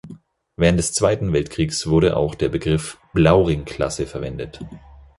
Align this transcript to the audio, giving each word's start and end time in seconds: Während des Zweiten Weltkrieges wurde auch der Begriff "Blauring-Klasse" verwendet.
Während 0.57 0.79
des 0.79 0.93
Zweiten 0.93 1.31
Weltkrieges 1.31 1.85
wurde 1.85 2.17
auch 2.17 2.33
der 2.33 2.49
Begriff 2.49 2.97
"Blauring-Klasse" 3.13 4.07
verwendet. 4.07 4.59